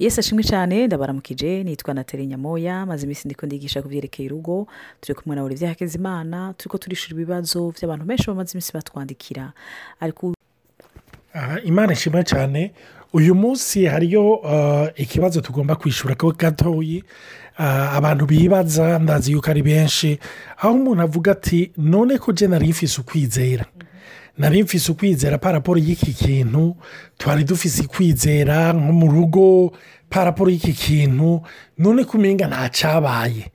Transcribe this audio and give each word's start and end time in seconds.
yesi 0.00 0.20
ashimwe 0.20 0.42
cyane. 0.44 0.86
Ndabaramukije 0.86 1.64
nitwa 1.64 1.94
natali 1.94 2.26
nyamoya. 2.26 2.86
Maze 2.86 3.04
iminsi 3.04 3.28
ndi 3.28 3.36
ndigisha 3.46 3.82
ku 3.82 3.88
byerekeye 3.88 4.28
urugo. 4.28 4.66
Turi 5.00 5.14
kumwe 5.14 5.36
na 5.36 5.42
buri 5.42 5.56
Hakizimana. 5.66 6.54
Turi 6.56 6.70
ko 6.70 6.78
turishura 6.78 7.14
ibibazo 7.14 7.70
by'abantu 7.76 8.04
benshi 8.04 8.26
bamaze 8.26 8.52
iminsi 8.56 8.72
batwandikira. 8.72 9.52
Ariko 10.00 10.34
imana 11.64 11.92
ishimwe 11.92 12.24
cyane. 12.24 12.72
Uyu 13.12 13.34
munsi 13.34 13.84
hariyo 13.86 14.40
ikibazo 14.96 15.40
tugomba 15.40 15.76
kwishyura 15.76 16.14
ko 16.14 16.32
gatoyi. 16.32 17.04
Abantu 17.92 18.26
bibaza 18.26 18.98
ndazi 18.98 19.32
yuko 19.32 19.50
ari 19.50 19.62
benshi. 19.62 20.18
Aho 20.58 20.74
umuntu 20.74 21.02
avuga 21.02 21.32
ati 21.32 21.72
none 21.76 22.18
ko 22.18 22.32
jena 22.32 22.58
rifise 22.58 23.00
ukwizera. 23.00 23.66
Nari 24.40 24.62
mfise 24.64 24.92
ukwizera 24.92 25.38
paraporo 25.38 25.76
y'iki 25.78 26.12
kintu 26.16 26.76
twari 27.18 27.44
dufise 27.44 27.82
ukwizera 27.84 28.72
nko 28.72 28.92
mu 28.92 29.06
rugo 29.12 29.72
paraporo 30.08 30.48
y'iki 30.50 30.72
kintu 30.72 31.42
none 31.78 32.04
ko 32.08 32.16
umenga 32.18 32.46
ntacyabaye 32.48 33.52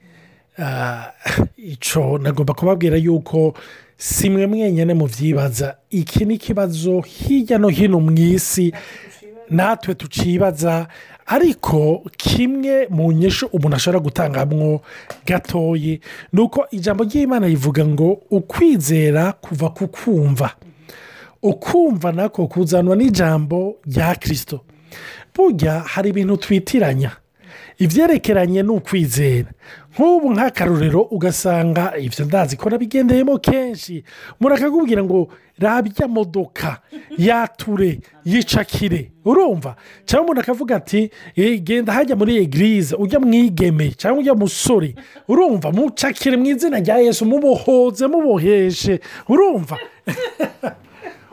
icyo 1.58 2.18
nagomba 2.18 2.54
kubabwira 2.54 2.98
yuko 2.98 3.54
si 3.98 4.30
mwe 4.30 4.48
mwenyine 4.48 4.94
mubyibaza 4.94 5.76
iki 5.90 6.26
ni 6.26 6.34
ikibazo 6.36 7.02
hirya 7.02 7.58
no 7.58 7.68
hino 7.70 8.00
mu 8.00 8.12
isi 8.18 8.74
natwe 9.50 9.94
tucibaza 9.96 10.88
ariko 11.26 12.04
kimwe 12.18 12.88
mu 12.90 13.12
nyishu 13.12 13.46
umuntu 13.46 13.76
ashobora 13.76 14.00
gutangamwo 14.00 14.82
gatoyi 15.26 16.00
ni 16.34 16.40
uko 16.42 16.68
ijambo 16.72 17.04
ry'imana 17.04 17.48
rivuga 17.48 17.86
ngo 17.86 18.22
ukwizera 18.32 19.32
kuva 19.34 19.70
ku 19.70 19.88
kumva 19.88 20.50
ukumva 21.46 22.12
nako 22.12 22.48
kuzanwa 22.48 22.96
n'ijambo 22.96 23.76
rya 23.86 24.16
kirisito 24.16 24.60
burya 25.36 25.80
hari 25.80 26.10
ibintu 26.10 26.38
twitiranya. 26.38 27.12
Ibyerekeranye 27.78 28.64
n'ukwizera. 28.64 29.52
Nk'ubu 29.94 30.32
nk'akarorero 30.34 31.02
ugasanga 31.12 31.94
ibyo 32.00 32.26
ndazi 32.26 32.56
ko 32.58 32.70
nabigendeyemo 32.70 33.36
kenshi. 33.40 34.04
Murakakubwira 34.40 35.04
ngo 35.04 35.28
rabya 35.60 36.08
modoka 36.08 36.80
yature 37.18 38.00
yicakire. 38.26 39.12
Urumva? 39.26 39.76
Cyangwa 40.06 40.24
umuntu 40.26 40.42
akavuga 40.42 40.76
ati 40.76 41.12
genda 41.64 41.94
hajya 41.94 42.16
muri 42.16 42.38
egirize 42.38 42.96
ujya 42.96 43.20
mwigeme 43.20 43.92
cyangwa 43.92 44.20
ujya 44.20 44.36
musore. 44.36 44.96
Urumva? 45.28 45.72
Mucakire 45.72 46.38
mu 46.38 46.46
izina 46.46 46.80
rya 46.80 46.98
yesu 47.04 47.26
mubohoze 47.26 48.08
muboheshe. 48.08 49.00
Urumva? 49.28 49.76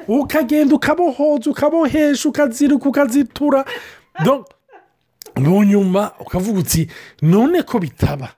ukagenda 0.08 0.74
ukabohoza 0.74 1.50
ukabohesha 1.50 2.28
ukazirika 2.28 2.88
ukazitura. 2.88 3.64
Mu 5.36 5.64
nyuma 5.64 6.10
ukavuga 6.20 6.58
uti 6.60 6.88
none 7.22 7.62
ko 7.62 7.78
bitaba. 7.78 8.28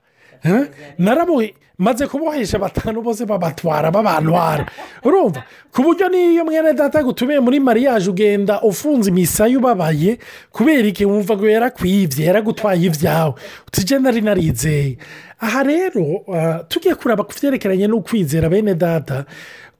Naraboye 0.97 1.53
maze 1.77 2.07
kubohesha 2.07 2.59
batanu 2.59 3.01
bose 3.01 3.25
babatwara 3.25 3.91
babantwara 3.91 4.65
urumva? 5.03 5.43
Ku 5.73 5.83
buryo 5.83 6.07
n'iyo 6.09 6.45
mwene 6.45 6.73
data 6.73 7.03
gutumiye 7.03 7.39
muri 7.39 7.59
mariyaje 7.59 8.09
ugenda 8.09 8.61
ufunze 8.61 9.09
imisaya 9.09 9.57
ubabaye 9.57 10.17
kubera 10.51 10.87
iki? 10.87 11.05
Wumva 11.05 11.35
ngo 11.35 11.49
yarakwibye 11.49 12.25
yaragutwaye 12.25 12.85
ibyawe 12.87 13.33
utujye 13.67 13.99
nari 13.99 14.21
narizeye. 14.21 14.97
Aha 15.39 15.63
rero 15.63 16.23
tugiye 16.71 16.95
kureba 16.95 17.23
ku 17.27 17.33
byerekeranye 17.35 17.87
n'ukwizera 17.91 18.47
bene 18.49 18.71
data 18.75 19.25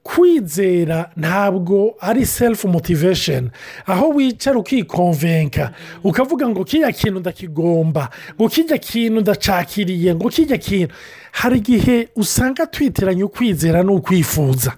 kwizera 0.05 1.09
ntabwo 1.17 1.95
ari 1.99 2.25
selifu 2.25 2.67
motivesheni 2.67 3.49
aho 3.85 4.09
wicara 4.09 4.59
ukikonvenka 4.59 5.71
ukavuga 6.03 6.49
ngo 6.49 6.63
kiriya 6.63 6.91
kintu 6.91 7.19
ndakigomba 7.19 8.09
ngo 8.35 8.49
kijya 8.49 8.77
kintu 8.77 9.21
ndacakiriye 9.21 10.15
ngo 10.15 10.29
kijya 10.29 10.57
kintu. 10.57 10.93
Hari 11.31 11.57
igihe 11.57 12.07
usanga 12.15 12.65
twitiranye 12.65 13.23
ukwizera 13.23 13.83
n'ukwifuza. 13.83 14.73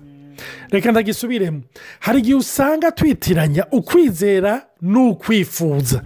Reka 0.70 0.92
ndagisubiremo. 0.92 1.62
Hari 2.00 2.20
igihe 2.20 2.36
usanga 2.36 2.92
twitiranya 2.92 3.66
ukwizera 3.72 4.66
n'ukwifuza. 4.82 6.02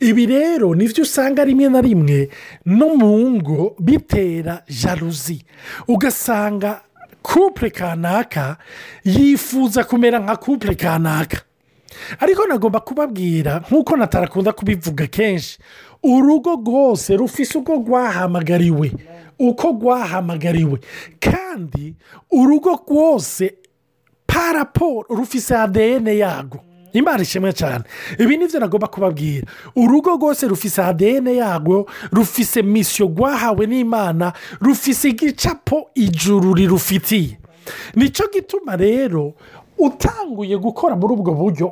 Ibi 0.00 0.26
rero 0.26 0.74
ni 0.74 0.88
byo 0.88 1.02
usanga 1.02 1.44
rimwe 1.44 1.68
na 1.68 1.80
rimwe 1.80 2.28
no 2.66 2.96
mu 2.96 3.30
ngo 3.30 3.76
bitera 3.80 4.62
jaruzi 4.82 5.44
ugasanga 5.88 6.80
kupure 7.24 7.70
kanaka 7.70 8.56
yifuza 9.04 9.84
kumera 9.84 10.18
nka 10.20 10.36
kupure 10.36 10.74
kanaka 10.76 11.40
ariko 12.20 12.46
nagomba 12.46 12.80
kubabwira 12.80 13.62
nk'uko 13.68 13.96
natarakunda 13.96 14.52
kubivuga 14.52 15.06
kenshi 15.06 15.58
urugo 16.02 16.52
rwose 16.60 17.16
rufise 17.16 17.58
uko 17.58 17.72
rwahamagariwe 17.80 18.92
uko 19.38 19.66
rwahamagariwe. 19.72 20.78
Kandi 21.20 21.94
urugo 22.30 22.70
rwose 22.88 23.54
paraporo 24.26 25.06
rufise 25.08 25.56
adn 25.56 26.06
yarwo. 26.06 26.60
Imana 26.94 27.22
ishimwe 27.22 27.52
cyane. 27.52 27.84
Ibi 28.18 28.36
ni 28.36 28.46
byo 28.46 28.60
nagomba 28.60 28.86
kubabwira. 28.88 29.46
Urugo 29.76 30.10
rwose 30.16 30.46
rufise 30.48 30.82
adn 30.82 31.26
yarwo 31.28 31.86
rufise 32.12 32.62
misiyo 32.62 33.08
rwahawe 33.10 33.66
n'imana 33.66 34.32
rufise 34.60 35.08
igicapo 35.10 35.90
ijuru 35.94 36.54
rirufitiye. 36.54 37.38
Nicyo 37.94 38.28
gituma 38.32 38.76
rero 38.76 39.34
utanguye 39.78 40.56
gukora 40.58 40.96
muri 40.96 41.12
ubwo 41.14 41.32
buryo 41.34 41.66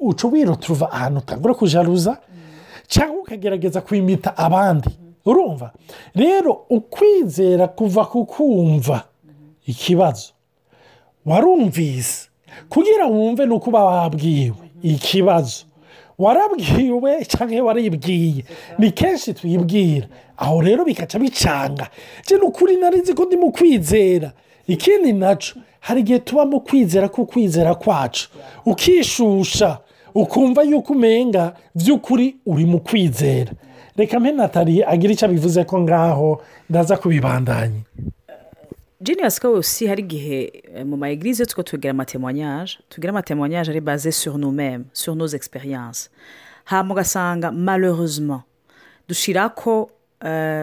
uca 0.00 0.26
wiruturuva 0.32 0.92
ahantu 0.92 1.18
utangura 1.18 1.54
kujaruza 1.54 2.18
cyangwa 2.86 3.20
ukagerageza 3.20 3.80
kwimita 3.80 4.36
abandi. 4.36 4.88
Urumva? 5.26 5.72
Rero 6.14 6.52
ukwizera 6.70 7.68
kuva 7.68 8.04
ku 8.06 8.24
kumva 8.26 9.04
ikibazo 9.66 10.32
warumvise. 11.26 12.27
Kugira 12.68 13.06
wumve 13.06 13.46
ni 13.46 13.52
uko 13.54 13.70
uba 13.70 13.84
wabwiwe 13.84 14.54
ikibazo. 14.82 15.64
Warabwiwe 16.18 17.24
cyangwa 17.24 17.62
waribwiye? 17.62 18.44
Ni 18.78 18.90
kenshi 18.90 19.34
twibwira. 19.34 20.06
Aho 20.36 20.60
rero 20.60 20.84
bikaca 20.84 21.18
bicanga. 21.18 21.88
Ni 22.30 22.36
ukuri 22.36 22.76
nzi 22.76 23.14
ko 23.14 23.24
ndimo 23.24 23.50
kwizera. 23.50 24.32
Ikindi 24.66 25.12
na 25.12 25.36
cyo 25.36 25.56
hari 25.80 26.00
igihe 26.00 26.18
tuba 26.18 26.44
mu 26.46 26.60
kwizera 26.60 27.08
kw'ukwizera 27.08 27.74
kwacu. 27.74 28.28
Ukishusha 28.66 29.78
ukumva 30.14 30.62
yuko 30.62 30.92
umenga 30.92 31.54
by'ukuri 31.74 32.36
uri 32.46 32.64
mu 32.66 32.80
kwizera. 32.80 33.52
Reka 33.96 34.20
mpe 34.20 34.32
natali 34.32 34.82
agira 34.84 35.12
icyo 35.12 35.26
abivuze 35.28 35.64
ko 35.64 35.80
ngaho 35.80 36.40
ndaza 36.70 36.96
kubibandanya. 36.96 37.80
Genius 39.00 39.38
aussi 39.44 39.86
hari 39.86 40.02
igihe 40.02 40.52
mu 40.84 40.96
ma 40.96 41.08
egirize 41.10 41.46
two 41.46 41.62
tugira 41.62 41.90
amatemwanyaje 41.92 42.78
tugira 42.90 43.10
amatemwanyaje 43.12 43.70
ari 43.70 43.80
baze 43.80 44.10
sur 44.12 44.36
nous 44.38 44.50
mêmes 44.52 44.86
sur 44.92 45.14
nos 45.14 45.34
experience 45.34 46.10
hanyuma 46.64 46.94
ugasanga 46.94 47.52
malheureusement. 47.52 48.42
Dushyira 49.08 49.48
ko 49.54 49.90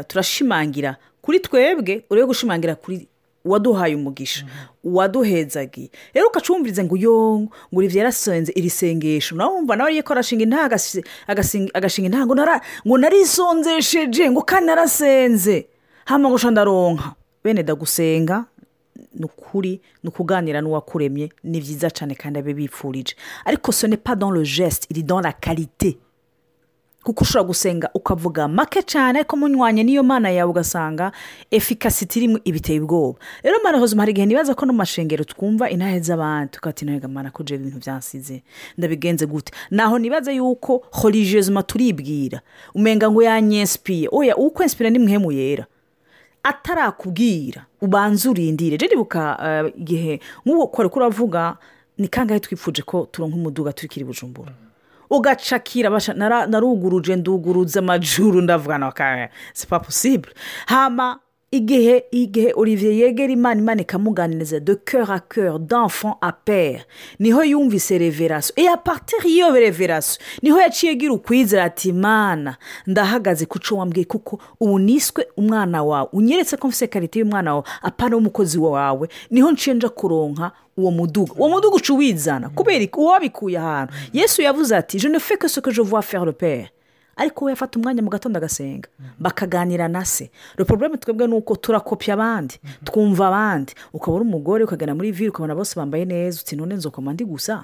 turashimangira 0.08 0.98
kuri 1.22 1.40
twebwe 1.40 2.04
urebe 2.10 2.28
gushimangira 2.28 2.76
kuri 2.76 3.08
uwaduhaye 3.46 3.96
umugisha. 3.96 4.46
Uwaduhezagiye 4.84 5.90
rero 6.14 6.28
ukacumviriza 6.28 6.84
ngo 6.84 6.94
uyo 6.96 7.40
ngo 7.40 7.80
uri 7.80 7.88
byarasenze 7.88 8.52
iri 8.56 8.70
sengesho. 8.70 9.36
Nawe 9.36 9.54
wumva 9.56 9.76
nawe 9.80 10.02
ko 10.04 10.12
arashinga 10.14 10.44
intaha 10.44 10.66
agashinga 11.74 12.08
intaha 12.08 12.26
ngo 12.86 12.98
narisonzesheje 12.98 14.28
ngo 14.30 14.42
kandi 14.44 14.66
narasenze 14.68 15.68
hano 16.06 16.30
ngo 16.30 16.52
ndaronka. 16.52 17.16
Bene 17.46 17.64
dagusenga 17.64 18.46
ni 19.14 19.26
ukuri 19.26 19.82
ni 20.04 20.10
ukuganira 20.10 20.62
n'uwakuremye 20.62 21.30
ni 21.44 21.62
byiza 21.62 21.90
cyane 21.94 22.16
kandi 22.16 22.40
abe 22.40 22.54
bipfurije. 22.54 23.16
Ariko 23.46 23.72
sone 23.72 23.98
pa 23.98 24.16
dans 24.16 24.32
le 24.34 24.44
geste 24.44 24.88
iri 24.90 25.04
dans 25.04 25.22
la 25.24 25.32
karite 25.34 25.98
kuko 27.04 27.22
ushobora 27.24 27.44
gusenga 27.48 27.90
ukavuga 27.94 28.48
make 28.48 28.82
cyane 28.82 29.20
ariko 29.20 29.38
munywanye 29.38 29.84
n'iyo 29.84 30.04
mana 30.04 30.30
yawe 30.32 30.50
ugasanga 30.50 31.12
efikasiti 31.52 32.20
irimo 32.20 32.40
ibiteye 32.44 32.80
ubwoba. 32.82 33.20
Rero 33.44 33.60
marahozuma 33.64 34.02
hari 34.02 34.12
igihe 34.12 34.26
nibaza 34.26 34.56
ko 34.56 34.66
no 34.66 34.74
mashengero 34.74 35.24
twumva 35.24 35.70
intahe 35.70 36.00
z'abandi 36.02 36.52
tukati 36.52 36.86
nawe 36.86 37.00
gamana 37.00 37.32
ko 37.32 37.44
jeba 37.44 37.62
ibintu 37.62 37.80
byansize 37.80 38.42
ndabigenze 38.78 39.26
gute? 39.26 39.54
Naho 39.72 40.00
nibaza 40.00 40.32
yuko 40.34 40.82
horijezuma 40.92 41.64
turibwira. 41.64 42.42
Umenga 42.74 43.12
ngo 43.12 43.22
yanyesipiye 43.24 44.10
oya 44.12 44.36
ukwensipira 44.38 44.90
ni 44.90 45.00
muhemu 45.00 45.32
yera. 45.32 45.66
Atarakubwira. 46.46 47.66
Ubanza 47.82 48.30
urindire. 48.30 48.78
Rero 48.78 48.94
ibuka 48.94 49.38
igihe 49.78 50.20
nk'uwo 50.46 50.68
kore 50.70 50.90
uravuga 50.96 51.58
ni 51.98 52.08
kangahe 52.08 52.40
twifuje 52.40 52.82
ko 52.86 53.08
turonka 53.12 53.36
umuduga 53.36 53.74
turikiri 53.74 54.06
bujumbura? 54.06 54.52
Ugacakira 55.10 55.90
naruguruje 56.48 57.16
nduguruze 57.16 57.80
amajuru 57.80 58.42
ndavuga 58.42 58.78
na 58.78 58.92
kare 58.92 59.30
sipa 59.54 59.80
posibure 59.80 60.34
hama 60.66 61.20
igihe 61.52 62.04
igihe 62.12 62.54
olivier 62.56 62.92
yegera 62.94 63.34
imana 63.34 63.60
imana 63.62 63.82
ikamuganiriza 63.82 64.60
de 64.60 64.74
cœur 64.76 65.12
à 65.12 65.20
cœur 65.20 65.60
d'enfant 65.60 66.18
à 66.22 66.32
père 66.34 66.86
ni 67.20 67.32
ho 67.34 67.44
yumvise 67.44 67.98
reverasiyo 67.98 68.56
iyo 68.64 68.74
apatiri 68.74 69.30
y'iyo 69.30 69.52
reverasiyo 69.52 70.22
ni 70.42 70.50
ho 70.52 70.60
yaciye 70.60 70.92
agira 70.92 71.14
ukwizera 71.14 71.64
ati 71.64 71.90
imana 71.90 72.58
ndahagaze 72.88 73.46
ku 73.46 73.60
cyo 73.60 73.78
wambwiye 73.78 74.06
kuko 74.06 74.40
ubu 74.60 74.80
niswe 74.80 75.28
umwana 75.38 75.84
wawe. 75.84 76.10
Unyeretse 76.14 76.58
ko 76.58 76.68
mfite 76.68 76.88
karite 76.88 77.20
y'umwana 77.20 77.52
wawe 77.56 77.64
apana 77.82 78.16
w'umukozi 78.16 78.58
wawe. 78.60 79.08
Niho 79.32 79.52
nshinja 79.52 79.90
kuronka 79.90 80.52
uwo 80.78 80.92
muduga. 80.92 81.34
Uwo 81.38 81.50
muduga 81.50 81.76
uca 81.76 81.94
uwizana. 81.94 82.50
Kubera 82.50 82.86
uwabikuye 82.98 83.58
ahantu. 83.58 83.94
Yesu 84.14 84.42
yavuze 84.42 84.76
ati 84.76 84.98
je 85.00 85.10
ne 85.10 85.20
fais 85.20 85.38
que 85.40 85.48
ce 85.48 85.60
que 85.62 85.72
je 85.72 85.82
vois 85.82 86.02
faire 86.02 86.26
le 86.26 86.32
père. 86.34 86.68
Ariko 87.16 87.46
we 87.46 87.52
yafata 87.52 87.80
umwanya 87.80 88.02
mu 88.02 88.10
gatondo 88.10 88.38
agasenga. 88.38 88.90
Bakaganira 89.20 89.88
na 89.88 90.06
se. 90.06 90.32
Porobuleme 90.58 90.98
twebwe 90.98 91.28
ni 91.28 91.34
uko 91.34 91.56
turakopya 91.56 92.14
abandi. 92.14 92.60
Twumva 92.84 93.28
abandi. 93.28 93.74
Ukaba 93.94 94.18
uri 94.18 94.26
umugore 94.26 94.64
ukagana 94.64 94.96
muri 94.96 95.12
vire 95.12 95.30
ukabona 95.30 95.56
bose 95.56 95.76
bambaye 95.80 96.06
neza 96.06 96.42
uti 96.42 96.56
none 96.56 96.76
nzokoma 96.76 97.14
ndi 97.14 97.26
gusa. 97.26 97.64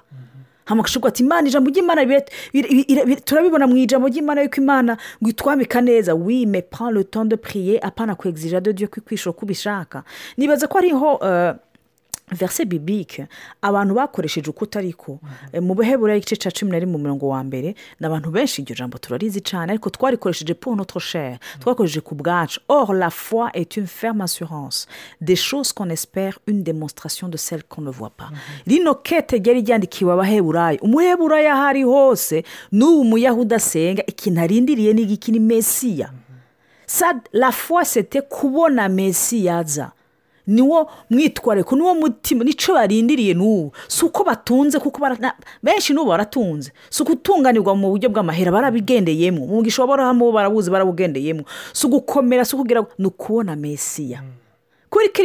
Hamakashirwa 0.66 1.10
ati 1.10 1.24
imana 1.24 1.48
ijambo 1.48 1.70
ry'imana 1.70 2.06
turabibona 3.26 3.68
mu 3.68 3.78
ijambo 3.78 4.08
ry'imana 4.08 4.42
yuko 4.42 4.62
imana 4.62 4.98
ngo 5.22 5.30
itwambika 5.30 5.82
neza. 5.82 6.14
Wime 6.16 6.62
pan 6.62 6.94
le 6.94 7.04
temps 7.04 7.28
de 7.28 7.36
prier 7.38 7.80
apana 7.84 8.16
kwegzija 8.16 8.62
de 8.62 8.74
dieu 8.74 8.88
kwikwishyura 8.88 9.32
uko 9.36 9.46
ubishaka 9.46 10.04
nibaza 10.38 10.68
ko 10.68 10.78
hariho 10.78 11.20
verse 12.32 12.66
bibike 12.66 13.28
abantu 13.62 13.94
bakoresheje 13.96 14.50
uko 14.50 14.66
utariko 14.66 15.20
mu 15.62 15.76
buhebura 15.76 16.16
igice 16.16 16.36
cya 16.36 16.52
cumi 16.52 16.72
na 16.72 16.80
rimwe 16.80 16.92
mu 16.98 17.04
murongo 17.04 17.28
wa 17.28 17.44
mbere 17.44 17.76
ni 18.00 18.06
abantu 18.08 18.32
benshi 18.32 18.62
iryo 18.62 18.76
jambo 18.76 18.98
turarizi 18.98 19.42
cyane 19.42 19.72
ariko 19.72 19.90
twarikoresheje 19.90 20.54
pour 20.54 20.76
notre 20.76 21.00
cher 21.00 21.40
twakoresheje 21.60 22.02
ku 22.02 22.16
bwacu. 22.16 22.60
Or 22.68 22.94
la 22.94 23.10
foi 23.10 23.50
est 23.54 23.78
une 23.78 23.88
ferme 23.88 24.22
assurance 24.22 24.88
des 25.22 25.36
choses 25.36 25.74
qu'on 25.74 25.90
espère 25.90 26.40
une 26.48 26.64
démonstration 26.64 27.28
de 27.28 27.38
celle 27.38 27.64
qu'on 27.64 27.82
ne 27.82 27.92
voit 27.92 28.10
pas. 28.18 28.30
Rino 28.68 28.96
kete 28.96 29.34
ryari 29.38 29.62
ryandikiwe 29.62 30.14
abaheburayo. 30.14 30.80
Umuheburayo 30.82 31.52
aho 31.52 31.64
ari 31.64 31.84
hose 31.84 32.44
n'ubu 32.72 33.04
muyahudi 33.04 33.56
asenga 33.56 34.04
ikintu 34.08 34.40
arindiriye 34.42 34.94
ni 34.94 35.02
igiki 35.02 35.32
ni 35.32 35.40
mesiya 35.40 36.12
la 37.34 37.52
foi 37.52 37.86
sete 37.86 38.22
kubona 38.22 38.90
mesiya 38.90 39.58
aza. 39.58 39.92
Niwo 40.52 40.90
mwitwariko 41.10 41.76
niwo 41.76 41.96
mutima 41.96 42.44
ni 42.44 42.54
cyo 42.54 42.74
barindiriye 42.76 43.34
n'ubu 43.34 43.72
si 43.88 44.06
uko 44.06 44.24
batunze 44.24 44.80
kuko 44.80 45.00
benshi 45.64 45.94
n'ubu 45.94 46.10
baratunze. 46.12 46.72
Si 46.90 47.04
ukutunganirwa 47.04 47.76
mu 47.76 47.90
buryo 47.96 48.10
bw'amahera 48.10 48.52
barabigendeyemo. 48.52 49.48
Mu 49.48 49.56
mugisha 49.64 49.82
wabarahamwe 49.82 50.32
barabuzi 50.32 50.70
barabugendeyemo. 50.72 51.44
Si 51.74 51.88
ugukomera 51.88 52.46
si 52.46 52.56
ukugira 52.56 52.86
ni 53.00 53.06
ukubona 53.08 53.56
mesiya. 53.56 54.24
Kubera 54.90 55.10
ko 55.16 55.22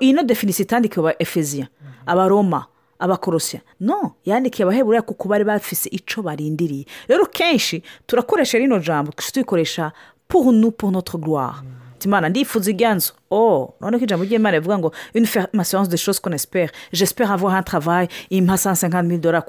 iyi 0.00 0.12
no 0.12 0.22
definisi 0.22 0.62
itandikiwe 0.62 1.00
aba 1.10 1.22
efeziya 1.22 1.68
abaroma 2.06 2.66
abakorosiya. 2.98 3.62
No 3.80 4.14
yandikiye 4.24 4.64
abaheburayo 4.64 5.02
kuko 5.02 5.28
bari 5.28 5.44
bafise 5.44 5.88
icyo 5.88 6.22
barindiriye. 6.22 6.84
Rero 7.08 7.26
kenshi 7.26 7.82
turakoresha 8.06 8.58
rino 8.58 8.78
jambo 8.78 9.12
tuyikoresha 9.12 9.92
pour 10.28 10.52
nous 10.52 10.70
pour 10.72 10.90
notre 10.92 11.18
gloire. 11.18 11.62
Imana 12.06 12.28
ndifuza 12.28 12.70
ijyanzu 12.70 13.12
oh 13.30 13.74
none 13.80 13.98
ko 13.98 14.04
ijambo 14.04 14.24
ry'imana 14.24 14.56
rivuga 14.58 14.78
ngo 14.78 14.92
une 15.14 15.26
fermation 15.26 15.82
de 15.82 15.96
espère. 16.34 16.70
J'espère 16.92 17.30
avoir 17.32 17.54
un 17.54 17.62
travail 17.62 18.08
impa 18.30 18.56
cent 18.56 18.74
cinquante 18.74 19.06
mille 19.06 19.20
dollars 19.20 19.44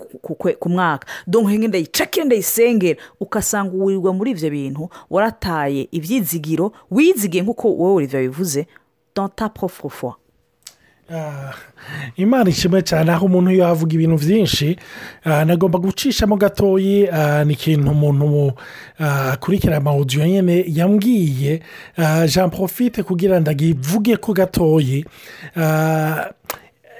ku 0.59 0.69
mwaka. 0.69 1.07
Donc 1.27 1.48
nkenge 1.48 1.68
ndayicakire 1.68 2.25
ndayisengera 2.25 3.00
ugasanga 3.19 3.74
uwirirwa 3.74 4.13
muri 4.13 4.31
ibyo 4.31 4.50
bintu 4.50 4.89
warataye 5.09 5.88
ibyizigiro 5.92 6.71
wizigiye 6.92 7.44
nk'uko 7.44 7.68
wowe 7.74 8.07
bivuze 8.07 8.68
dans 9.15 9.30
ta 9.36 9.50
propre 9.50 9.89
foi. 9.89 10.13
Imana 12.15 12.50
ishimwe 12.50 12.81
cyane 12.81 13.12
aho 13.12 13.25
umuntu 13.25 13.51
yavuga 13.51 13.94
ibintu 13.95 14.18
byinshi 14.18 14.75
nagomba 15.45 15.80
gucishamo 15.80 16.36
gatoyi 16.38 17.07
ni 17.45 17.54
ikintu 17.54 17.92
umuntu 17.92 18.54
akurikira 19.00 19.77
amawudiyo 19.77 20.27
nyine 20.27 20.65
yambwiye. 20.68 21.62
Jean 22.27 22.50
profite 22.50 23.04
kugira 23.04 23.42
ngo 23.42 23.50
agivuge 23.50 24.18
ko 24.18 24.33
gatoyi. 24.33 25.06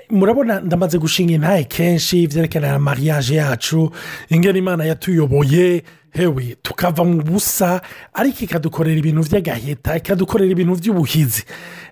Murabona 0.10 0.60
ndamaze 0.60 0.98
gushinga 0.98 1.34
intaye 1.34 1.64
kenshi 1.64 2.28
byerekana 2.28 2.72
na 2.72 2.80
mariage 2.80 3.36
yacu 3.36 3.92
ingana 4.30 4.58
imana 4.58 4.86
yatuyoboye 4.86 5.84
hewe 6.18 6.58
tukava 6.62 7.04
mu 7.06 7.22
busa 7.22 7.82
ariko 8.14 8.44
ikadukorera 8.44 8.98
ibintu 8.98 9.22
by'agahita 9.30 9.98
ikadukorera 10.02 10.52
ibintu 10.52 10.76
by'ubuhizi 10.82 11.44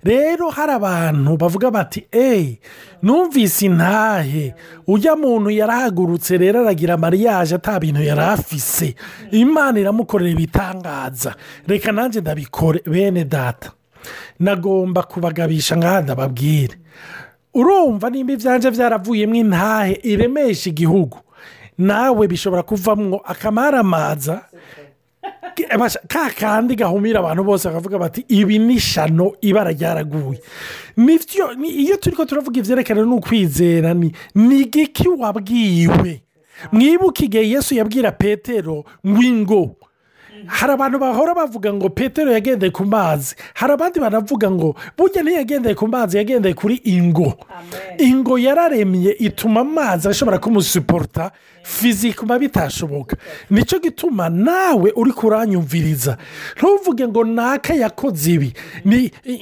rero 0.04 0.50
hari 0.50 0.72
abantu 0.74 1.38
bavuga 1.38 1.72
bati 1.72 2.06
eee 2.14 2.58
numvise 3.02 3.66
intahe. 3.66 4.54
Ujya 4.88 5.16
muntu 5.16 5.50
yarahagurutse 5.50 6.38
rero 6.38 6.60
aragira 6.66 6.98
mariage 6.98 7.56
ata 7.56 7.80
bintu 7.80 8.02
yari 8.02 8.22
afise. 8.22 8.96
Imana 9.32 9.80
iramukorera 9.80 10.30
ibitangaza. 10.32 11.36
Reka 11.68 11.92
nanjye 11.92 12.22
ndabikore 12.22 12.82
bene 12.86 13.24
data. 13.26 13.72
Nagomba 14.40 15.04
kubagabisha 15.04 15.76
nk'aha 15.76 16.02
ndababwire. 16.02 16.76
Urumva 17.54 18.10
nimba 18.10 18.34
ibyanjye 18.34 18.72
byaravuyemo 18.72 19.36
intahe 19.36 20.00
iremesha 20.04 20.70
igihugu. 20.70 21.18
Nawe 21.78 22.28
bishobora 22.28 22.64
kuvamo 22.64 23.18
akamaramaza 23.26 24.46
ka 26.08 26.30
kandi 26.36 26.76
gahumira 26.76 27.20
abantu 27.20 27.44
bose 27.44 27.68
bakavuga 27.68 27.98
bati 28.00 28.26
ibi 28.28 28.60
ni 28.60 28.80
shano 28.80 29.34
ibara 29.42 29.72
ryaraguye. 29.72 30.40
Iyo 31.60 31.98
turi 31.98 32.16
ko 32.16 32.26
turavuga 32.26 32.60
ibyerekana 32.60 33.02
n'ukwizera 33.08 33.94
ni 33.94 34.12
igiki 34.36 35.08
wabwiwe? 35.10 36.22
Mwibuke 36.72 37.26
igihe 37.26 37.50
yesu 37.50 37.76
yabwira 37.76 38.12
petero 38.12 38.84
ngo 39.08 39.76
hari 40.48 40.74
abantu 40.74 41.00
bahora 41.00 41.34
bavuga 41.34 41.74
ngo 41.74 41.90
petero 41.90 42.32
yagendeye 42.32 42.72
ku 42.72 42.86
mazi. 42.86 43.36
Hari 43.54 43.74
abandi 43.74 44.00
banavuga 44.00 44.52
ngo 44.52 44.76
burya 44.98 45.24
ntiyagendeye 45.24 45.76
ku 45.76 45.88
mazi 45.88 46.18
yagendeye 46.18 46.54
kuri 46.54 46.76
ingo. 46.84 47.34
Ingo 47.98 48.38
yararemye 48.38 49.12
ituma 49.20 49.62
amazi 49.62 50.08
ashobora 50.10 50.38
kumusiporota 50.40 51.32
fizikuma 51.64 52.40
bitashoboka. 52.40 53.18
Nicyo 53.50 53.80
gituma 53.80 54.30
nawe 54.30 54.92
uri 54.96 55.12
kuranyumviriza. 55.12 56.18
Ntuvuge 56.58 57.08
ngo 57.08 57.24
naka 57.24 57.74
yakoze 57.74 58.32
ibi. 58.34 58.54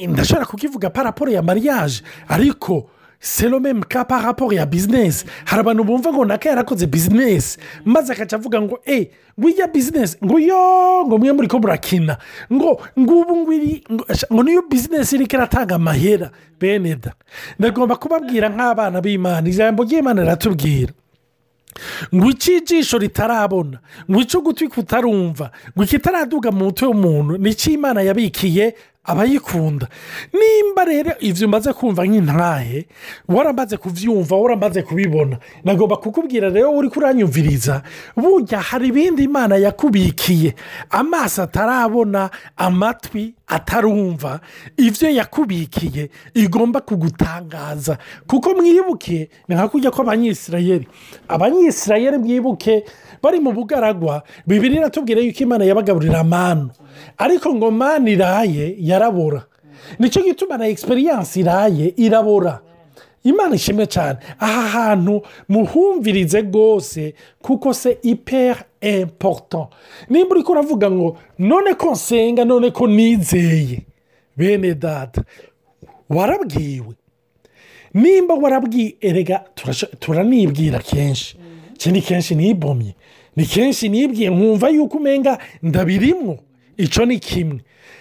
Ndashobora 0.07 0.45
kukivuga 0.45 0.89
paraporo 0.89 1.31
ya 1.31 1.41
mariage. 1.41 2.01
Ariko 2.27 2.89
serome 3.23 3.73
ka 3.87 4.03
paraporo 4.05 4.51
ya 4.51 4.65
bizinesi 4.65 5.25
hari 5.45 5.59
abantu 5.63 5.83
bumva 5.83 6.11
ngo 6.13 6.25
naka 6.25 6.49
yarakoze 6.49 6.85
bizinesi 6.87 7.57
maze 7.85 8.13
akaca 8.13 8.35
avuga 8.35 8.61
ngo 8.61 8.79
e 8.85 9.09
wiya 9.37 9.67
bizinesi 9.67 10.17
ngo 10.25 10.39
yo 10.39 11.05
ngo 11.07 11.17
mwe 11.17 11.31
muri 11.31 11.47
ko 11.47 11.59
murakina. 11.59 12.17
Ngo 12.51 12.81
ngubu 12.99 13.35
ngwiri 13.37 13.83
ngo 14.33 14.43
niyo 14.43 14.61
bizinesi 14.69 15.15
iri 15.15 15.25
iratanga 15.25 15.75
amahera. 15.75 16.31
Bene 16.59 16.95
da. 16.95 17.13
Ndagomba 17.59 17.95
kubabwira 17.95 18.49
nk'abana 18.49 19.01
b'imana. 19.01 19.47
Ijambo 19.49 19.83
ry'imana 19.83 20.21
riratubwira. 20.21 20.93
Ngo 22.13 22.29
ijisho 22.29 22.97
ritarabona? 22.97 23.79
Ngo 24.11 24.19
icyo 24.21 24.41
gutwi 24.41 24.67
kutarumva 24.67 25.51
ngo 25.73 25.83
ikitaraduga 25.83 26.51
mu 26.51 26.65
mutwe 26.65 26.87
w'umuntu? 26.87 27.37
Nicyo 27.37 27.71
imana 27.73 28.01
yabikiye 28.01 28.75
abayikunda 29.03 29.87
nimba 30.33 30.85
rero 30.85 31.11
ibyo 31.19 31.47
umaze 31.47 31.73
kumva 31.73 32.05
nk'intahe 32.07 32.87
waramaze 33.27 33.77
kubyumva 33.77 34.35
waramaze 34.35 34.81
kubibona 34.81 35.37
nagomba 35.63 35.97
kukubwira 35.97 36.49
rero 36.49 36.71
uri 36.77 36.89
kuranyumviriza. 36.89 37.83
Burya 38.15 38.59
hari 38.61 38.87
ibindi 38.87 39.23
imana 39.23 39.55
yakubikiye. 39.57 40.55
Amaso 40.89 41.43
atarabona 41.43 42.29
amatwi 42.57 43.33
atarumva 43.47 44.39
ibyo 44.77 45.09
yakubikiye 45.09 46.09
igomba 46.33 46.81
kugutangaza. 46.81 47.97
Kuko 48.27 48.49
mwibuke 48.55 49.29
ni 49.47 49.55
nka 49.55 49.67
kujya 49.67 49.91
kw'abanyisirayeri 49.91 50.87
abanyisirayeri 51.27 52.17
mwibuke 52.17 52.83
bari 53.23 53.39
mu 53.39 53.51
bugaragwa 53.55 54.23
bibiri 54.47 54.75
iratubwira 54.75 55.21
yuko 55.21 55.39
imana 55.43 55.63
yabagaburira 55.65 56.19
amanu 56.19 56.69
ariko 57.17 57.55
ngo 57.55 57.71
mani 57.71 58.11
iraye 58.11 58.75
yarabora. 58.79 59.45
Nicyo 59.99 60.21
gituma 60.23 60.57
na 60.57 60.67
egisperiyanse 60.67 61.39
iraye 61.39 61.93
irabora. 61.97 62.59
Imana 63.23 63.55
ishimwe 63.55 63.85
cyane. 63.87 64.19
Aha 64.39 64.61
hantu 64.67 65.21
muhumvirize 65.49 66.41
rwose 66.41 67.13
kuko 67.41 67.73
se 67.73 67.97
iperi 68.03 68.59
empoto 68.81 69.69
nimba 70.09 70.35
uri 70.35 70.43
kuravuga 70.43 70.91
ngo 70.91 71.17
none 71.39 71.73
ko 71.73 71.91
nsenga 71.91 72.45
none 72.45 72.71
ko 72.71 72.87
nizeye. 72.87 73.79
Bene 74.37 74.73
data 74.75 75.23
warabwiwe. 76.09 76.95
Nimba 77.93 78.33
warabwiye 78.33 78.95
erega 79.01 79.43
turanibwira 79.99 80.79
kenshi. 80.79 81.37
Iki 81.75 81.91
ni 81.91 82.01
kenshi 82.01 82.35
nibomye. 82.35 82.95
Ni 83.35 83.45
kenshi 83.45 83.89
nibwiye 83.89 84.29
nkumva 84.29 84.69
yuko 84.69 84.97
umenga 84.97 85.37
ndabirimwo 85.63 86.37
icyo 86.77 87.05
ni 87.05 87.19
kimwe. 87.19 87.59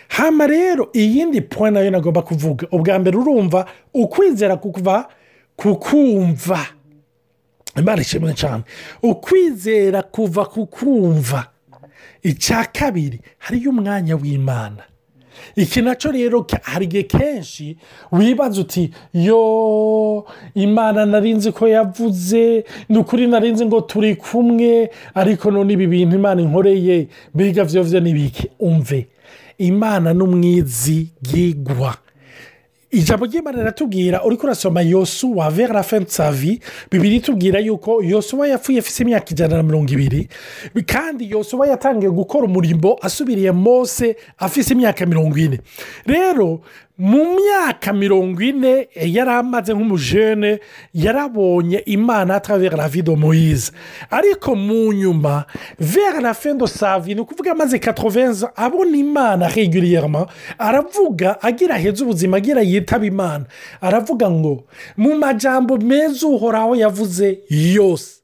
Hano 0.08 0.46
rero 0.46 0.88
iyindi 0.92 1.40
puwa 1.40 1.70
na 1.70 1.80
yo 1.80 1.90
nagomba 1.90 2.22
kuvuga 2.22 2.66
ubwa 2.70 2.98
mbere 2.98 3.16
urumva 3.16 3.66
ukwizera 3.94 4.56
kuva 4.56 5.08
ku 5.56 5.76
kumva 5.76 6.66
imana 7.76 8.02
ishimwe 8.02 8.34
cyane. 8.34 8.62
Ukwizera 9.02 10.02
kuva 10.02 10.44
ku 10.46 10.66
kumva 10.66 11.48
icya 12.22 12.64
kabiri 12.72 13.20
hariyo 13.38 13.70
umwanya 13.70 14.16
w'imana. 14.16 14.82
Iki 15.56 15.82
na 15.82 15.94
cyo 15.94 16.10
rero 16.12 16.46
hari 16.62 16.84
igihe 16.84 17.02
kenshi 17.02 17.76
wibaza 18.12 18.60
uti 18.60 18.90
yo 19.14 20.24
imana 20.54 21.06
narinzi 21.06 21.52
ko 21.52 21.68
yavuze 21.68 22.64
ni 22.88 22.98
ukuri 22.98 23.26
narinzi 23.26 23.66
ngo 23.66 23.80
turi 23.80 24.16
kumwe 24.16 24.90
ariko 25.14 25.50
none 25.50 25.72
ibi 25.72 25.86
bintu 25.86 26.16
imana 26.16 26.42
inkoreye 26.42 27.08
mbega 27.34 27.64
byo 27.64 27.84
byo 27.84 28.00
n'ibiki 28.00 28.48
umve 28.60 29.08
imana 29.58 30.14
n'umwizigigwa 30.14 31.94
ijambo 32.92 33.26
ry'imana 33.26 33.58
riratubwira 33.58 34.24
uri 34.24 34.36
kurasoma 34.36 34.82
yosuwa 34.82 35.50
vera 35.50 35.74
la 35.74 35.82
fin 35.82 36.04
savi 36.06 36.60
bibiri 36.90 37.16
itubwira 37.16 37.60
yuko 37.60 38.02
yosuwa 38.02 38.48
yapfuye 38.48 38.78
afite 38.78 39.00
imyaka 39.02 39.30
ijana 39.30 39.56
na 39.56 39.62
mirongo 39.62 39.92
ibiri. 39.92 40.28
Kandi 40.86 41.30
yosuwa 41.30 41.66
yatangiye 41.68 42.10
gukora 42.10 42.44
umurimo 42.44 42.98
asubiriye 43.02 43.52
mose 43.52 44.16
afite 44.38 44.70
imyaka 44.72 45.06
mirongo 45.06 45.38
ine. 45.38 45.60
Rero 46.06 46.60
mu 47.02 47.34
myaka 47.34 47.92
mirongo 47.92 48.38
ine 48.42 48.86
yari 48.94 49.30
amaze 49.30 49.74
nk'umujene 49.74 50.60
yarabonye 50.94 51.78
imana 51.86 52.34
atravera 52.38 52.76
la 52.76 52.88
vido 52.88 53.16
moyize 53.16 53.72
ariko 54.10 54.54
mu 54.54 54.92
nyuma 54.92 55.44
vera 55.78 56.20
la 56.20 56.34
fin 56.34 56.54
do 56.58 56.66
savi 56.66 57.14
ni 57.14 57.20
ukuvuga 57.20 57.52
amaze 57.52 57.78
katovenza 57.78 58.54
abona 58.56 58.96
imana 58.96 59.48
reguriyerama 59.48 60.26
aravuga 60.58 61.42
agira 61.42 61.74
aheza 61.74 62.04
ubuzima 62.04 62.36
agira 62.36 62.62
yitaba 62.62 63.06
imana. 63.06 63.44
Aravuga 63.80 64.30
ngo 64.30 64.64
mu 64.96 65.14
majambo 65.18 65.76
meza 65.78 66.26
uhoraho 66.26 66.76
yavuze 66.76 67.38
yose. 67.50 68.21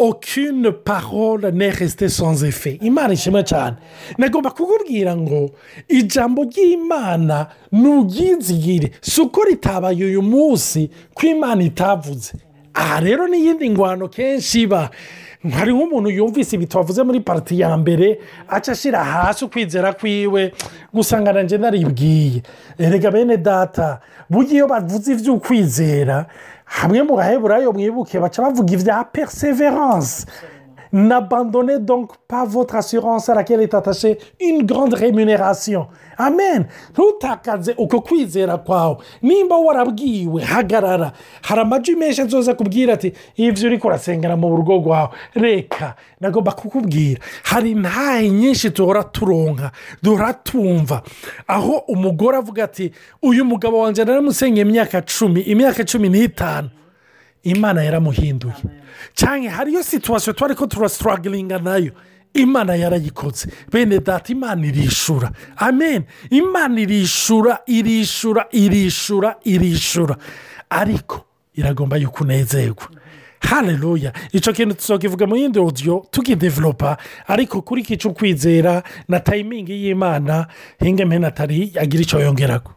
Aucune 0.00 0.72
parole 0.72 1.50
n'est 1.52 1.68
restée 1.70 2.08
sans 2.08 2.42
effet. 2.44 2.78
Imana 2.80 3.12
ishimwe 3.14 3.42
cyane 3.44 3.76
nagomba 4.18 4.50
kukubwira 4.50 5.16
ngo 5.16 5.50
ijambo 5.88 6.42
ry'imana 6.44 7.46
nturyizigire 7.72 8.90
si 9.00 9.20
uko 9.20 9.44
ritabaye 9.44 10.04
uyu 10.04 10.22
munsi 10.22 10.90
ko 11.14 11.26
imana 11.26 11.62
itavuze 11.62 12.32
aha 12.74 13.00
rero 13.00 13.28
n'iyindi 13.28 13.70
ngwano 13.70 14.08
kenshi 14.08 14.62
iba. 14.62 14.90
Hari 15.50 15.72
nk'umuntu 15.72 16.10
yumvise 16.10 16.56
ibi 16.56 16.66
tubavuze 16.66 17.02
muri 17.02 17.20
pariti 17.20 17.60
ya 17.60 17.76
mbere 17.76 18.20
aca 18.48 18.72
ashyira 18.72 19.04
hasi 19.04 19.44
ukwizera 19.44 19.92
kwiwe 19.92 20.52
gusanga 20.94 21.32
nanjye 21.32 21.58
naribwiye. 21.58 22.42
Erega 22.78 23.10
bene 23.10 23.36
data 23.36 24.00
burya 24.30 24.52
iyo 24.54 24.66
bavuze 24.68 25.12
iby'ukwizera 25.12 26.26
hamwe 26.70 27.02
mu 27.02 27.14
baheburayo 27.18 27.72
mwibuke 27.74 28.14
baca 28.22 28.42
bavuga 28.42 28.70
ibya 28.74 29.04
perseverance. 29.04 30.26
N'abandone 30.92 31.78
donc 31.78 32.12
pas 32.28 32.44
votre 32.44 32.74
assurance 32.76 33.28
à 33.28 33.34
laquelle 33.34 33.60
est 33.60 33.74
attachée 33.74 34.18
une 34.40 34.64
grande 34.66 34.94
rémunération. 34.94 35.86
Amen. 36.18 36.66
Ntutakaze 36.92 37.74
uko 37.78 38.00
kwizera 38.00 38.58
kwawe 38.58 38.96
nimba 39.22 39.56
warabwiwe 39.56 40.42
hagarara. 40.42 41.12
Hari 41.42 41.60
amajwi 41.60 41.96
menshi 41.96 42.20
azoza 42.22 42.54
kubwira 42.54 42.94
ati 42.94 43.12
ibyo 43.36 43.66
uri 43.66 43.78
kurasengera 43.78 44.36
mu 44.36 44.56
rugo 44.56 44.76
rwawe 44.76 45.08
reka 45.34 45.94
nagomba 46.20 46.52
kukubwira. 46.52 47.20
Hari 47.42 47.70
intahe 47.70 48.30
nyinshi 48.30 48.70
duhora 48.70 49.04
turonka 49.04 49.70
duhora 50.02 50.32
tumva 50.34 51.02
aho 51.46 51.72
umugore 51.88 52.36
avuga 52.36 52.64
ati 52.64 52.92
uyu 53.22 53.44
mugabo 53.44 53.78
wanjye 53.78 54.04
naramusengeye 54.04 54.66
imyaka 54.66 55.02
cumi 55.02 55.40
imyaka 55.40 55.84
cumi 55.84 56.08
n'itanu. 56.08 56.68
Imana 57.42 57.82
yaramuhinduye. 57.82 58.54
Cyane 59.14 59.48
hariyo 59.48 59.82
situwasiyo 59.82 60.32
twari 60.32 60.54
ko 60.54 60.66
turasitaragiringa 60.66 61.58
na 61.58 61.76
yo. 61.76 61.92
Imana 62.34 62.74
yarayikoze. 62.74 63.48
Bene 63.72 63.98
data 63.98 64.32
imana 64.32 64.66
irishura. 64.66 65.30
Amen. 65.56 66.04
Imana 66.30 66.80
irishura 66.80 67.58
irishura 67.66 68.46
irishura 68.52 69.36
irishura. 69.44 70.16
Ariko 70.70 71.24
iragomba 71.54 71.96
yuko 71.96 72.24
unezerwa. 72.24 72.88
Hareruya 73.40 74.12
icyo 74.32 74.52
kintu 74.52 74.74
tuzakivuga 74.74 75.26
mu 75.26 75.36
yindi 75.36 75.58
odiyo 75.58 76.06
tukidevelopa 76.10 76.96
ariko 77.26 77.62
kuri 77.62 77.82
kica 77.82 78.08
ukwizera 78.08 78.82
na 79.08 79.20
tayimingi 79.20 79.72
y'imana 79.72 80.46
hinga 80.78 81.26
atari 81.26 81.72
agira 81.80 82.02
icyo 82.02 82.20
yongeraho 82.20 82.70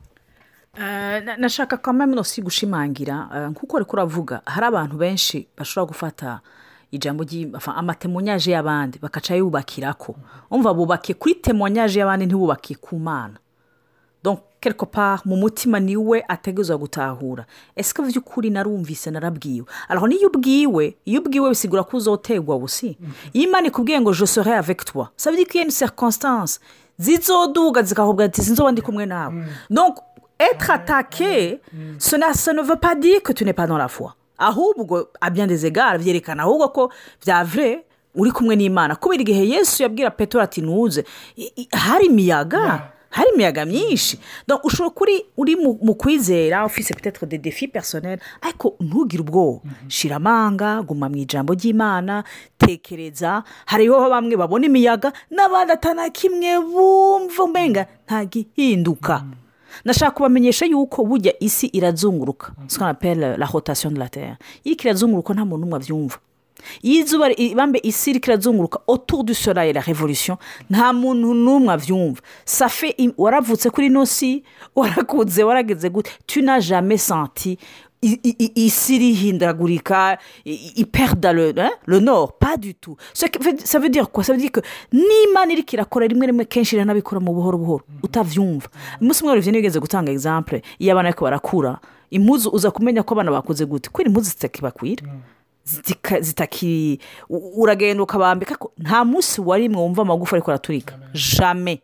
nashaka 1.37 1.77
kamwe 1.77 2.23
si 2.23 2.41
gushimangira 2.41 3.49
nk'uko 3.51 3.75
uri 3.77 3.85
kuravuga 3.85 4.41
hari 4.45 4.65
abantu 4.65 4.97
benshi 4.97 5.47
bashobora 5.57 5.87
gufata 5.89 6.39
ijambo 6.91 7.23
amatemonyaje 7.75 8.51
y'abandi 8.51 8.99
bakaca 8.99 9.35
yubakira 9.37 9.93
ko 9.93 10.15
umva 10.51 10.73
bubake 10.73 11.13
kuri 11.13 11.35
temonyaje 11.35 11.99
y'abandi 11.99 12.25
ntibubake 12.25 12.75
ku 12.81 12.97
mana 12.99 13.37
quelque 14.63 14.85
part 14.85 15.25
mu 15.25 15.35
mutima 15.35 15.77
ni 15.79 15.97
we 15.97 16.23
ateguza 16.27 16.77
gutahura. 16.79 17.43
Ese 17.75 17.91
ko 17.93 18.03
by'ukuri 18.03 18.47
narumvise 18.49 19.11
narabwiwe? 19.11 19.67
Araho 19.91 20.07
niyo 20.07 20.31
ubwiwe 20.31 20.95
iyo 21.05 21.19
ubwiwe 21.19 21.49
bisigura 21.51 21.83
ko 21.83 21.97
uzotegwa 21.97 22.55
busi? 22.59 22.95
Iyo 23.35 23.43
imana 23.49 23.67
ikubwiye 23.67 23.99
ngo 23.99 24.13
josore 24.15 24.55
avec 24.55 24.85
toi. 24.87 25.07
Sabye 25.19 25.43
ko 25.45 25.51
iyo 25.59 25.63
ni 25.67 25.71
circonstance. 25.75 26.59
Zizoduga 26.97 27.83
zikakubwira 27.83 28.25
ati 28.31 28.39
sinzoba 28.41 28.71
ndi 28.71 28.81
kumwe 28.81 29.05
nawe. 29.05 29.43
Donc 29.69 29.99
être 30.39 30.71
attaqué 30.71 31.59
ce 31.99 32.15
ne 32.51 32.61
veut 32.61 32.75
pas 32.75 32.95
dire 32.95 33.21
que 33.23 33.33
tu 33.33 33.45
n'es 33.45 33.53
pas 33.53 33.67
dans 33.67 33.77
la 33.77 33.87
foi. 33.87 34.15
Ahubwo 34.37 35.07
bien 35.31 35.47
des 35.47 35.65
egare 35.65 35.97
byerekana 35.99 36.43
ahubwo 36.43 36.67
ko 36.69 36.89
bya 37.23 37.43
vure 37.43 37.85
uri 38.15 38.31
kumwe 38.31 38.55
n'imana. 38.55 38.95
Kubera 38.95 39.21
igihe 39.21 39.47
yesu 39.47 39.83
yabwira 39.83 40.11
petero 40.11 40.43
ati 40.43 40.61
ntuze. 40.61 41.05
Hari 41.71 42.05
imiyaga 42.05 42.89
hari 43.09 43.29
imiyaga 43.35 43.65
myinshi. 43.65 44.19
Ushobora 44.63 44.89
kuri 44.95 45.25
uri 45.37 45.55
mu 45.55 45.95
kwizera 45.95 46.65
ufise 46.65 46.93
petetre 46.93 47.27
de 47.27 47.37
defi 47.37 47.67
personel 47.67 48.19
ariko 48.41 48.75
ntugire 48.79 49.21
ubwoba. 49.21 49.61
Shira 49.87 50.15
amanga 50.15 50.81
guma 50.81 51.09
mu 51.09 51.15
ijambo 51.17 51.53
ry'imana 51.53 52.23
tekereza. 52.57 53.43
Hariho 53.65 54.09
bamwe 54.09 54.35
babona 54.35 54.65
imiyaga 54.65 55.13
n'abandi 55.31 55.71
atana 55.73 56.09
kimwe 56.09 56.59
bumva 56.59 57.43
umenga 57.43 57.85
ntagihinduka. 58.07 59.23
Nashaka 59.85 60.11
kubamenyesha 60.11 60.65
yuko 60.65 61.05
burya 61.05 61.33
isi 61.39 61.67
irazunguruka. 61.67 62.51
Sikanapera 62.67 63.37
la 63.37 63.45
rotation 63.45 63.93
de 63.93 63.99
la 63.99 64.09
terre. 64.09 64.37
Iyo 64.63 64.75
irazunguruka 64.75 65.33
nta 65.33 65.45
muntu 65.45 65.65
n'umwe 65.65 65.77
abyumva 65.77 66.17
iyo 66.81 67.03
izuba 67.03 67.29
bambe 67.55 67.79
isi 67.83 68.09
iri 68.11 68.19
kirazunguruka 68.19 68.79
autour 68.87 69.23
du 69.23 69.33
soleil 69.33 69.73
la 69.75 69.81
revolution 69.81 70.37
nta 70.69 70.93
muntu 70.93 71.33
n'umwe 71.33 71.73
abyumva 71.73 72.21
safe 72.45 72.95
waravutse 73.17 73.69
kuri 73.69 73.87
ino 73.87 74.05
si 74.05 74.43
warakunze 74.75 75.43
warageze 75.43 75.89
gute? 75.89 76.11
Tuna 76.25 76.59
jame 76.59 76.97
santi 76.97 77.57
isi 78.55 78.95
irihindagurika 78.95 80.17
iperda 80.75 81.31
le 81.33 81.99
nord. 81.99 82.33
Pas 82.39 82.57
du 82.57 82.75
tout. 82.75 82.97
Ça 83.13 83.79
veut 83.79 83.89
dire 83.89 84.11
quoi? 84.11 84.23
Ça 84.23 84.33
veut 84.33 84.39
dire 84.39 84.51
que 84.51 84.59
n'imana 84.91 85.53
iri 85.53 85.63
kirakora 85.63 86.07
rimwe 86.07 86.27
rimwe 86.27 86.45
kenshi 86.45 86.75
iranabikora 86.75 87.19
mu 87.21 87.33
buhoro 87.33 87.57
buhoro. 87.57 87.83
Utabyumva 88.03 88.67
umunsi 89.01 89.23
umwe 89.23 89.35
rero 89.35 89.51
nigeze 89.51 89.79
gutanga 89.79 90.11
egizample 90.11 90.61
iyo 90.79 90.91
abana 90.91 91.09
ariko 91.09 91.25
barakura 91.25 91.79
impuzu 92.11 92.49
uza 92.49 92.71
kumenya 92.71 93.03
ko 93.03 93.13
abana 93.15 93.31
bakoze 93.31 93.65
gute? 93.65 93.89
Kubera 93.89 94.09
impuzu 94.09 94.29
zitakibakwira 94.29 95.03
zitakiri 96.19 96.99
uragenda 97.29 98.03
ukabambika 98.03 98.57
nta 98.77 99.05
munsi 99.05 99.41
warimwe 99.41 99.81
wumva 99.81 100.01
amagufa 100.01 100.35
ariko 100.35 100.51
araturika. 100.51 100.99
Jame 101.13 101.81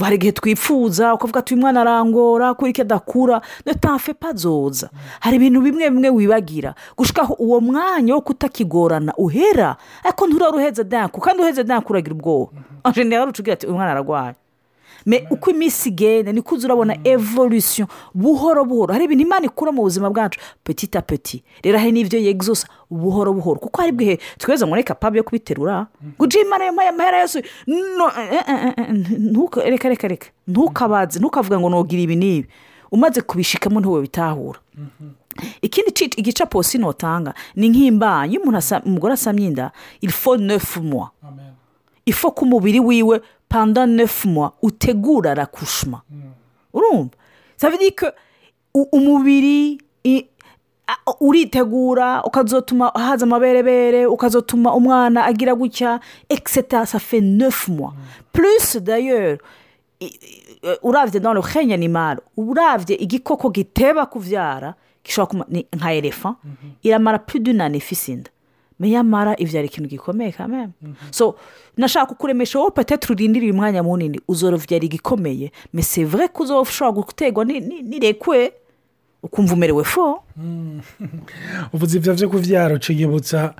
hari 0.00 0.16
igihe 0.16 0.32
twipfuza 0.32 1.14
ukavuga 1.14 1.40
ati 1.40 1.54
uyu 1.54 1.60
mwana 1.60 1.80
arangora 1.80 2.54
kuri 2.54 2.72
ko 2.72 2.82
adakura. 2.82 3.40
Ntafe 3.66 4.14
pazoza 4.14 4.90
hari 5.20 5.36
ibintu 5.36 5.60
bimwe 5.60 5.90
bimwe 5.90 6.08
wibagira. 6.10 6.74
Gushikaho 6.96 7.34
uwo 7.38 7.60
mwanya 7.60 8.14
wo 8.14 8.20
kutakigorana 8.20 9.14
uhera 9.16 9.76
ariko 10.04 10.26
nturare 10.26 10.56
uheze 10.56 10.84
danku 10.84 11.20
kandi 11.20 11.42
uheze 11.42 11.64
danku 11.64 11.92
uragira 11.92 12.14
ubwoba. 12.14 12.52
Ajenera 12.84 13.26
ucugira 13.26 13.54
ati 13.54 13.66
uyu 13.66 13.74
mwana 13.76 13.90
ararwaye 13.90 14.34
uko 15.30 15.50
iminsi 15.50 15.88
igenda 15.88 16.32
niko 16.32 16.54
uza 16.54 16.66
urabona 16.66 16.96
evolution 17.04 17.88
buhoro 18.14 18.64
buhoro. 18.64 18.92
Hari 18.92 19.04
ibintu 19.04 19.22
imana 19.24 19.46
ikura 19.46 19.72
mu 19.72 19.82
buzima 19.82 20.10
bwacu 20.10 20.40
petit 20.64 20.96
a 20.96 21.02
petit. 21.02 21.42
Rero 21.62 21.78
hari 21.78 21.92
n'ibyo 21.92 22.18
yegzosa 22.18 22.66
buhoro 22.90 23.32
buhoro. 23.32 23.60
Kuko 23.60 23.80
hari 23.80 23.92
bwihe 23.92 24.18
tweza 24.38 24.66
muri 24.66 24.84
kapabu 24.84 25.16
yo 25.16 25.22
kubiterura 25.24 25.86
guca 26.18 26.38
imana 26.40 26.64
yampaye 26.64 26.88
amahera 26.88 27.20
yose 27.20 27.42
reka 29.64 29.88
reka 29.88 30.08
reka. 30.08 30.26
Ntukabaze 30.48 31.18
ntukavuga 31.18 31.60
ngo 31.60 31.68
ntugire 31.70 32.02
ibi 32.02 32.16
n'ibi. 32.16 32.48
Umaze 32.90 33.20
kubishikamo 33.20 33.80
ntuwe 33.80 34.00
bitahura. 34.02 34.58
Ikindi 35.62 36.10
igicapo 36.16 36.62
sinotanga 36.62 37.34
ni 37.56 37.68
nk'imbanyi 37.68 38.32
iyo 38.36 38.42
umugore 38.84 39.14
asamye 39.14 39.46
inda 39.46 39.70
ilfo 40.00 40.36
nefu 40.36 40.82
muwa 40.82 41.10
ifo 42.06 42.30
ko 42.30 42.44
umubiri 42.44 42.80
wiwe 42.80 43.20
pendant 43.48 43.86
neuf 43.86 44.24
mois 44.24 44.52
utegura 44.62 45.34
rakushuma 45.34 46.02
urumva 46.74 47.10
ça 47.56 47.70
veut 47.70 47.78
dire 47.78 47.94
que 47.94 48.06
u- 48.74 48.88
umubiri 48.92 49.78
uritegura 51.20 52.22
ukazotuma 52.24 52.88
haza 52.94 53.26
amaberebere 53.26 54.06
ukazotuma 54.06 54.74
umwana 54.74 55.24
agira 55.24 55.54
gutya 55.54 56.00
etc 56.28 56.84
ça 56.84 56.98
fait 56.98 57.20
neuf 57.20 57.68
mois. 57.68 57.92
Plus 58.32 58.76
d'ailleurs 58.76 59.38
i- 60.00 60.06
i- 60.06 60.78
uravye 60.82 61.20
dans 61.20 61.32
le 61.34 61.40
règne 61.40 61.72
animal 61.72 62.20
uravye 62.36 62.96
igikoko 62.96 63.50
giteba 63.50 64.06
kuvyara 64.06 64.74
gishobora 65.04 65.26
kuma 65.30 65.44
ni 65.48 65.66
nka 65.76 65.94
elephant 65.94 66.36
iramara 66.84 67.18
plus 67.18 67.40
d'une 67.40 67.60
année 68.80 68.84
ifise 68.84 68.84
inda 68.84 68.84
mais 68.84 68.90
yamara 68.92 69.34
ivyara 69.38 69.66
ikintu 69.66 69.88
gikomeye 69.88 70.32
même 70.48 70.70
so 71.10 71.36
nashaka 71.76 72.06
kukuremesha 72.14 72.58
wowe 72.58 72.70
peut-être 72.70 73.10
urindirira 73.12 73.52
umwanya 73.52 73.82
munini 73.82 74.20
uzorovyara 74.28 74.84
igikomeye 74.84 75.50
mais 75.72 75.82
c'est 75.82 76.04
vrai 76.04 76.28
ko 76.28 76.42
uzoshobora 76.42 76.92
guterwa 76.92 77.44
ni- 77.44 77.60
ni- 77.60 77.82
nirekwe 77.82 78.52
ukumva 79.22 79.54
umerewe 79.54 79.84
fo? 79.84 80.22
Uvuze 81.72 81.98
ibyo 81.98 82.14
byo 82.14 82.28
kubyara 82.28 82.74
uciyibutsa 82.74 83.54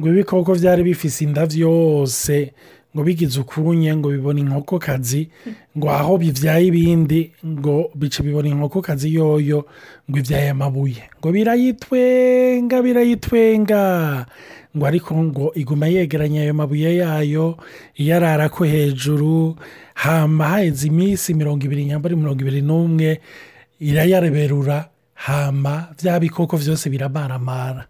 ngo 0.00 0.08
ibikoko 0.08 0.54
byari 0.54 0.82
bifise 0.82 1.24
inda 1.24 1.46
byose 1.46 2.52
ngo 2.94 3.02
bigize 3.04 3.40
ukunye 3.40 3.96
ngo 3.96 4.08
bibone 4.12 4.40
inkokokazi 4.40 5.28
ngo 5.76 5.88
aho 5.90 6.18
bibyaye 6.18 6.66
ibindi 6.68 7.32
ngo 7.46 7.90
bice 7.94 8.22
bibona 8.22 8.48
inkokokazi 8.48 9.14
yoyo 9.14 9.64
ngo 10.10 10.16
ibyaye 10.18 10.50
amabuye. 10.52 11.02
Ngo 11.20 11.28
birayitwenga 11.32 12.82
birayitwenga. 12.82 13.82
Ngo 14.76 14.84
ariko 14.86 15.12
ngo 15.16 15.52
iguma 15.54 15.86
yegeranya 15.88 16.40
ayo 16.42 16.54
mabuye 16.54 16.96
yayo 16.96 17.56
iyarara 17.96 18.48
ko 18.48 18.64
hejuru 18.64 19.56
hama 19.94 20.48
haheze 20.48 20.88
iminsi 20.88 21.34
mirongo 21.34 21.64
ibiri 21.64 21.84
nyambari 21.84 22.16
mirongo 22.16 22.40
ibiri 22.40 22.60
n'umwe 22.64 23.20
irayareberura 23.80 24.88
hama 25.14 25.88
bya 26.02 26.20
bikoko 26.20 26.56
byose 26.56 26.88
biramaramara 26.90 27.84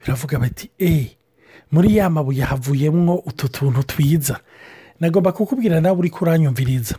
biravuga 0.00 0.38
bati 0.38 0.70
eee 0.80 1.15
muri 1.70 1.96
ya 1.96 2.10
mabuye 2.10 2.42
havuyemo 2.44 3.14
utu 3.26 3.48
tuntu 3.48 3.82
twiza. 3.82 4.40
Nagomba 5.00 5.32
kukubwira 5.32 5.80
nawe 5.80 5.98
uri 5.98 6.10
kuranyumviriza 6.10 6.96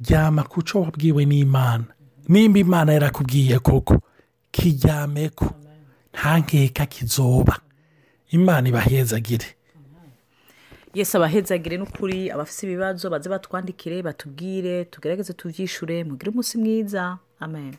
ryama 0.00 0.42
ku 0.48 0.62
cyo 0.62 0.80
wabwiwe 0.82 1.24
n'imana. 1.24 1.84
Nimba 2.28 2.58
imana 2.58 2.92
yarakubwiye 2.92 3.58
koko 3.58 4.00
kiryameko. 4.50 5.54
Nta 6.12 6.38
nkeka 6.38 6.86
kizoba. 6.86 7.56
Imana 8.30 8.68
ibahezagire. 8.68 9.46
Yesi 10.94 11.16
abahezagire 11.16 11.76
n'ukuri 11.78 12.30
abafite 12.30 12.62
ibibazo 12.66 13.10
baze 13.10 13.28
batwandikire 13.28 14.02
batubwire 14.02 14.84
tugerageze 14.84 15.32
tubyishure 15.32 16.04
mugire 16.04 16.30
umunsi 16.30 16.58
mwiza. 16.58 17.18
Amen. 17.40 17.74